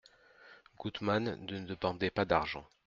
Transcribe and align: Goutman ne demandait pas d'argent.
Goutman 0.79 1.25
ne 1.45 1.63
demandait 1.75 2.09
pas 2.09 2.25
d'argent. 2.25 2.65